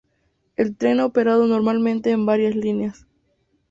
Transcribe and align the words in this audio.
El 0.55 0.75
tren 0.77 0.99
ha 0.99 1.05
operado 1.05 1.45
normalmente 1.45 2.09
en 2.09 2.25
varias 2.25 2.55
líneas. 2.55 3.05